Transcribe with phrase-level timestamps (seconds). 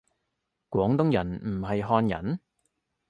[0.71, 2.39] 廣東人唔係漢人？